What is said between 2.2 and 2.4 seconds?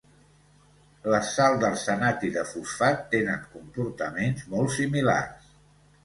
i